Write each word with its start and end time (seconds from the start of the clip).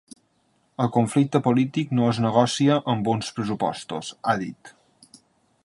“El 0.85 0.87
conflicte 0.95 1.41
polític 1.47 1.91
no 1.99 2.07
es 2.13 2.21
negocia 2.25 2.77
amb 2.95 3.11
uns 3.13 3.29
pressupostos”, 3.37 4.11
ha 4.25 4.35
dit. 4.47 4.73